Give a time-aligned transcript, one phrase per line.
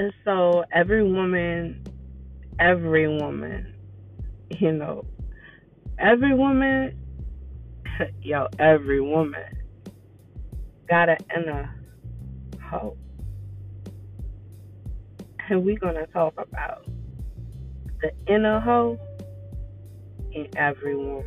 [0.00, 1.78] And so every woman,
[2.58, 3.74] every woman,
[4.48, 5.04] you know,
[5.98, 6.92] every woman,
[8.22, 9.44] yo, every woman
[10.88, 11.70] got an inner
[12.70, 12.96] hoe,
[15.50, 16.78] And we're going to talk about
[18.00, 18.98] the inner hoe
[20.32, 21.24] in every woman.